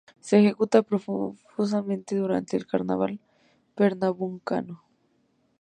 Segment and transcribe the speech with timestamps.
[0.19, 3.19] Se ejecuta profusamente durante el carnaval
[3.75, 4.83] pernambucano.